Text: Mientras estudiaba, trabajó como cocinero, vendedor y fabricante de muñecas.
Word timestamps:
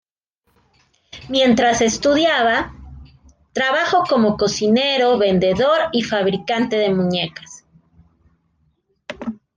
Mientras 1.29 1.79
estudiaba, 1.81 2.73
trabajó 3.53 4.01
como 4.09 4.35
cocinero, 4.35 5.19
vendedor 5.19 5.89
y 5.91 6.01
fabricante 6.01 6.75
de 6.77 6.89
muñecas. 6.91 7.67